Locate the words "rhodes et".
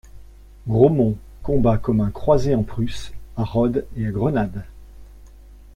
3.43-4.07